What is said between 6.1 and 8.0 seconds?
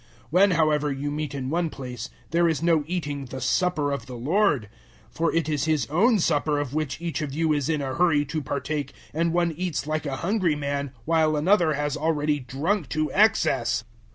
supper of which each of you is in a